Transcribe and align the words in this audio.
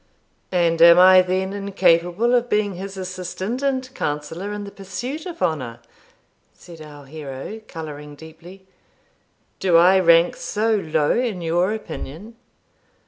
'And 0.51 0.81
am 0.81 0.97
I 0.97 1.21
then 1.21 1.53
incapable 1.53 2.33
of 2.33 2.49
being 2.49 2.73
his 2.73 2.97
assistant 2.97 3.61
and 3.61 3.87
counsellor 3.93 4.51
in 4.51 4.63
the 4.63 4.71
pursuit 4.71 5.27
of 5.27 5.43
honour?' 5.43 5.79
said 6.55 6.81
our 6.81 7.05
hero, 7.05 7.61
colouring 7.67 8.15
deeply. 8.15 8.65
'Do 9.59 9.77
I 9.77 9.99
rank 9.99 10.35
so 10.37 10.73
low 10.75 11.11
in 11.11 11.41
your 11.43 11.71
opinion?' 11.71 12.35